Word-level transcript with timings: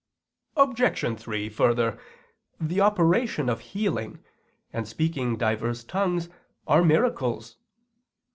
Obj. 0.57 1.19
3: 1.21 1.47
Further, 1.49 1.99
the 2.59 2.81
operation 2.81 3.49
of 3.49 3.59
healing, 3.59 4.17
and 4.73 4.87
speaking 4.87 5.37
divers 5.37 5.83
tongues 5.83 6.27
are 6.65 6.83
miracles. 6.83 7.57